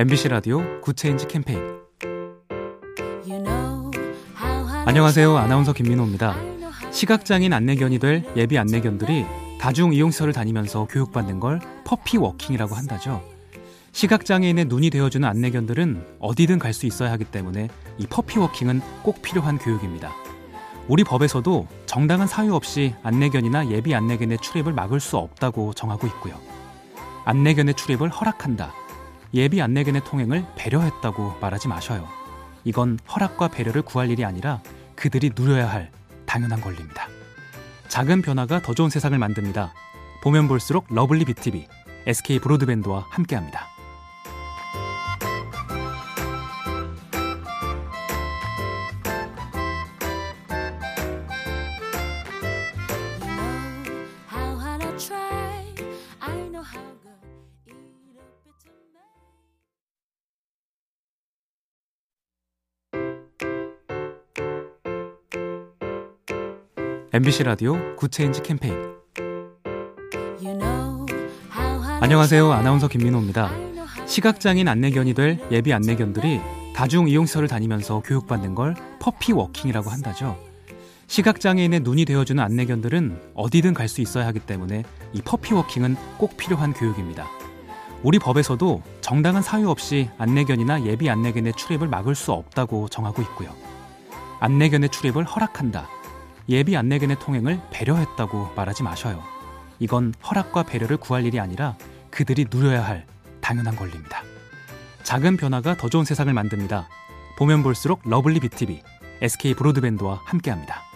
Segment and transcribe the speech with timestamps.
[0.00, 1.60] MBC 라디오 Good Change 캠페인
[4.86, 5.36] 안녕하세요.
[5.36, 6.36] 아나운서 김민호입니다.
[6.92, 9.26] 시각장애인 안내견이 될 예비 안내견들이
[9.60, 13.20] 다중 이용시설을 다니면서 교육받는 걸 puppy walking이라고 한다죠.
[13.90, 17.68] 시각장애인의 눈이 되어주는 안내견들은 어디든 갈 수 있어야 하기 때문에
[17.98, 20.12] 이 puppy walking은 꼭 필요한 교육입니다.
[20.86, 26.36] 우리 법에서도 정당한 사유 없이 안내견이나 예비 안내견의 출입을 막을 수 없다고 정하고 있고요.
[27.24, 28.72] 안내견의 출입을 허락한다.
[29.34, 32.08] 예비 안내견의 통행을 배려했다고 말하지 마셔요.
[32.64, 34.60] 이건 허락과 배려를 구할 일이 아니라
[34.96, 35.90] 그들이 누려야 할
[36.26, 37.08] 당연한 권리입니다.
[37.88, 39.72] 작은 변화가 더 좋은 세상을 만듭니다.
[40.22, 41.66] 보면 볼수록 lovely B tv
[42.06, 43.67] SK 브로드밴드와 함께합니다.
[67.10, 68.74] MBC 라디오 Good Change 캠페인
[72.00, 72.52] 안녕하세요.
[72.52, 73.50] 아나운서 김민호입니다.
[74.06, 76.40] 시각장애인 안내견이 될 예비 안내견들이
[76.74, 80.36] 다중 이용시설을 다니면서 교육받는 걸 puppy walking이라고 한다죠.
[81.06, 86.74] 시각장애인의 눈이 되어주는 안내견들은 어디든 갈 수 있어야 하기 때문에 이 puppy walking은 꼭 필요한
[86.74, 87.26] 교육입니다.
[88.02, 93.50] 우리 법에서도 정당한 사유 없이 안내견이나 예비 안내견의 출입을 막을 수 없다고 정하고 있고요.
[94.40, 95.88] 안내견의 출입을 허락한다.
[96.48, 99.22] 예비 안내견의 통행을 배려했다고 말하지 마셔요.
[99.78, 101.76] 이건 허락과 배려를 구할 일이 아니라
[102.10, 103.06] 그들이 누려야 할
[103.40, 104.22] 당연한 권리입니다.
[105.02, 106.88] 작은 변화가 더 좋은 세상을 만듭니다.
[107.38, 108.82] 보면 볼수록 lovely B tv
[109.22, 110.87] SK 브로드밴드와 함께합니다.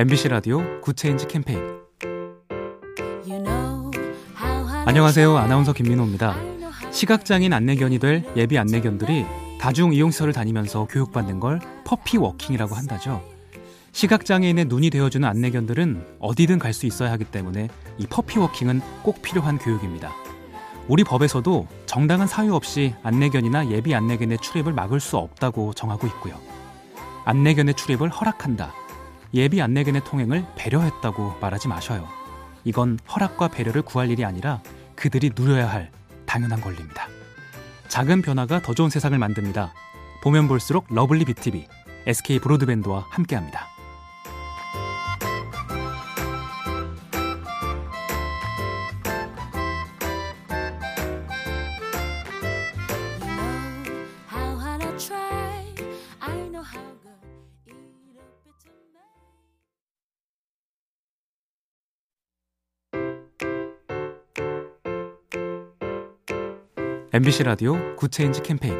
[0.00, 1.60] MBC 라디오 Good Change 캠페인
[4.86, 5.36] 안녕하세요.
[5.36, 6.36] 아나운서 김민호입니다.
[6.92, 9.26] 시각장애인 안내견이 될 예비 안내견들이
[9.60, 13.20] 다중 이용시설을 다니면서 교육받는 걸 puppy walking이라고 한다죠.
[13.90, 19.58] 시각장애인의 눈이 되어주는 안내견들은 어디든 갈 수 있어야 하기 때문에 이 puppy walking은 꼭 필요한
[19.58, 20.12] 교육입니다.
[20.86, 26.36] 우리 법에서도 정당한 사유 없이 안내견이나 예비 안내견의 출입을 막을 수 없다고 정하고 있고요.
[27.24, 28.72] 안내견의 출입을 허락한다.
[29.34, 32.08] 예비 안내견의 통행을 배려했다고 말하지 마셔요.
[32.64, 34.62] 이건 허락과 배려를 구할 일이 아니라
[34.96, 35.90] 그들이 누려야 할
[36.26, 37.08] 당연한 권리입니다.
[37.88, 39.72] 작은 변화가 더 좋은 세상을 만듭니다.
[40.22, 41.66] 보면 볼수록 lovely B tv
[42.06, 43.77] SK 브로드밴드와 함께합니다.
[67.10, 68.74] MBC 라디오 Good Change 캠페인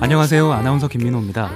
[0.00, 0.52] 안녕하세요.
[0.52, 1.50] 아나운서 김민호입니다.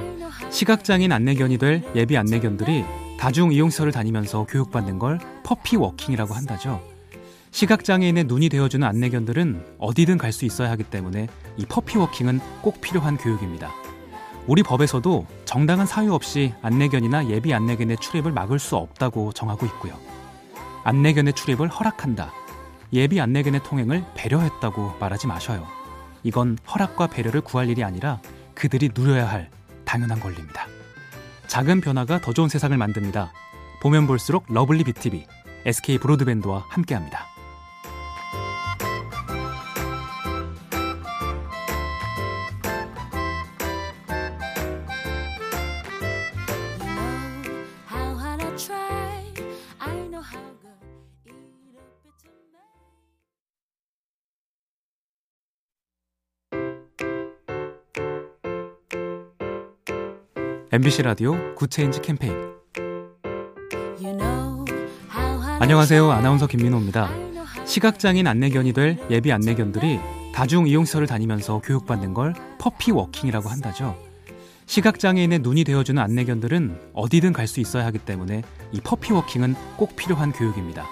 [0.51, 2.85] 시각장애인 안내견이 될 예비 안내견들이
[3.19, 6.81] 다중 이용시설을 다니면서 교육받는 걸 puppy walking이라고 한다죠.
[7.51, 13.19] 시각장애인의 눈이 되어주는 안내견들은 어디든 갈 수 있어야 하기 때문에 이 puppy walking은 꼭 필요한
[13.19, 13.71] 교육입니다.
[14.47, 19.95] 우리 법에서도 정당한 사유 없이 안내견이나 예비 안내견의 출입을 막을 수 없다고 정하고 있고요.
[20.85, 22.33] 안내견의 출입을 허락한다.
[22.93, 25.67] 예비 안내견의 통행을 배려했다고 말하지 마셔요.
[26.23, 28.21] 이건 허락과 배려를 구할 일이 아니라
[28.55, 29.51] 그들이 누려야 할
[29.85, 30.67] 당연한 권리입니다.
[31.47, 33.33] 작은 변화가 더 좋은 세상을 만듭니다.
[33.83, 35.27] 보면 볼수록 lovely B tv
[35.67, 37.32] SK 브로드밴드와 함께합니다.
[60.75, 62.35] MBC 라디오 good change 캠페인
[65.61, 66.11] 안녕하세요.
[66.11, 67.11] 아나운서 김민호입니다.
[67.67, 70.01] 시각장애인 안내견이 될 예비 안내견들이
[70.35, 73.95] 다중 이용시설을 다니면서 교육받는 걸 puppy walking이라고 한다죠.
[74.65, 78.41] 시각장애인의 눈이 되어주는 안내견들은 어디든 갈 수 있어야 하기 때문에
[78.73, 80.87] 이 puppy walking은 꼭 필요한 교육입니다.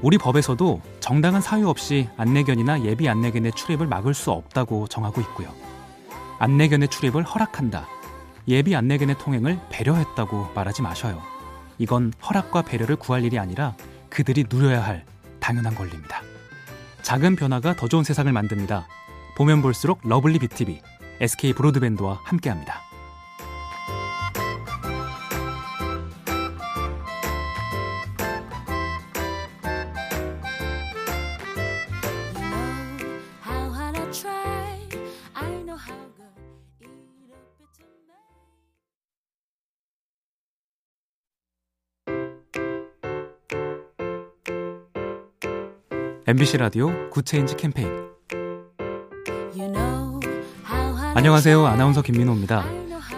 [0.00, 5.50] 우리 법에서도 정당한 사유 없이 안내견이나 예비 안내견의 출입을 막을 수 없다고 정하고 있고요.
[6.38, 7.86] 안내견의 출입을 허락한다.
[8.48, 11.22] 예비 안내견의 통행을 배려했다고 말하지 마셔요.
[11.78, 13.74] 이건 허락과 배려를 구할 일이 아니라
[14.10, 15.04] 그들이 누려야 할
[15.40, 16.22] 당연한 권리입니다.
[17.02, 18.86] 작은 변화가 더 좋은 세상을 만듭니다.
[19.36, 20.80] 보면 볼수록 lovely B tv
[21.20, 22.91] SK 브로드밴드와 함께합니다.
[46.32, 47.88] MBC 라디오 good change 캠페인
[49.54, 50.18] You know
[51.14, 51.66] 안녕하세요.
[51.66, 52.64] 아나운서 김민호입니다.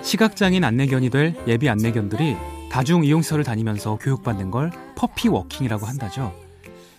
[0.02, 2.36] 시각장애인 안내견이 될 예비 안내견들이
[2.72, 6.32] 다중 이용시설을 다니면서 교육받는 걸 puppy walking이라고 한다죠.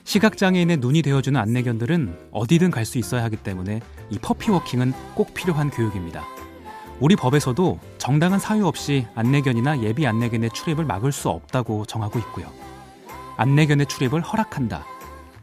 [0.06, 5.70] 시각장애인의 눈이 되어주는 안내견들은 어디든 갈 수 있어야 하기 때문에 이 puppy walking은 꼭 필요한
[5.70, 6.24] 교육입니다.
[7.02, 12.48] 우리 법에서도 정당한 사유 없이 안내견이나 예비 안내견의 출입을 막을 수 없다고 정하고 있고요.
[13.36, 14.86] 안내견의 출입을 허락한다.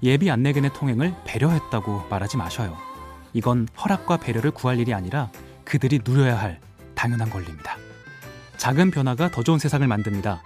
[0.03, 2.77] 예비 안내견의 통행을 배려했다고 말하지 마셔요.
[3.33, 5.31] 이건 허락과 배려를 구할 일이 아니라
[5.65, 6.61] 그들이 누려야 할
[6.95, 7.77] 당연한 권리입니다.
[8.57, 10.43] 작은 변화가 더 좋은 세상을 만듭니다.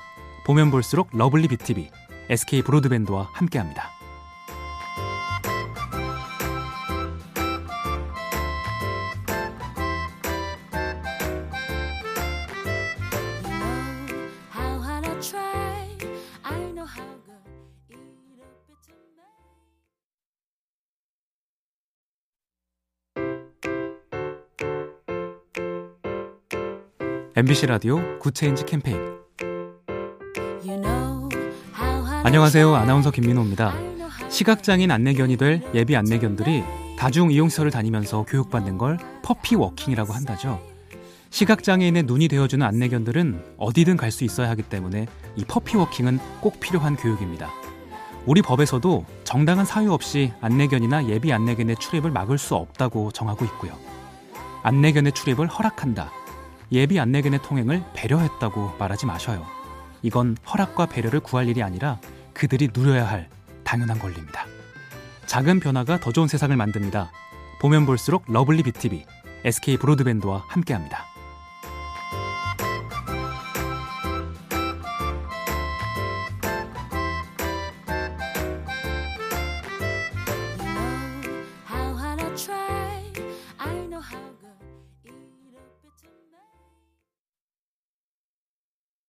[0.47, 1.91] 보면 볼수록 lovely B tv
[2.31, 3.96] SK 브로드밴드와 함께합니다.
[27.39, 28.99] MBC 라디오 good change 캠페인
[32.25, 32.75] 안녕하세요.
[32.75, 33.75] 아나운서 김민호입니다.
[34.31, 36.65] 시각장애인 안내견이 될 예비 안내견들이
[36.99, 40.63] 다중 이용시설을 다니면서 교육받는 걸 puppy walking이라고 한다죠.
[41.29, 45.07] 시각장애인의 눈이 되어주는 안내견들은 어디든 갈 수 있어야 하기 때문에
[45.37, 47.51] 이 puppy walking은 꼭 필요한 교육입니다.
[48.25, 53.75] 우리 법에서도 정당한 사유 없이 안내견이나 예비 안내견의 출입을 막을 수 없다고 정하고 있고요.
[54.63, 56.11] 안내견의 출입을 허락한다.
[56.73, 59.47] 예비 안내견의 통행을 배려했다고 말하지 마셔요.
[60.03, 61.99] 이건 허락과 배려를 구할 일이 아니라
[62.35, 63.29] 그들이 누려야 할
[63.65, 64.47] 당연한 권리입니다.
[65.27, 67.11] 작은 변화가 더 좋은 세상을 만듭니다.
[67.61, 69.05] 보면 볼수록 lovely B tv
[69.45, 71.06] SK 브로드밴드와 함께합니다.